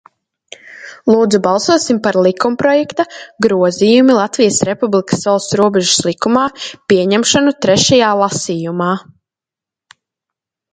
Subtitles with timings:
[1.15, 3.05] "Lūdzu, balsosim par likumprojekta
[3.47, 8.93] "Grozījumi Latvijas Republikas valsts robežas likumā" pieņemšanu trešajā lasījumā."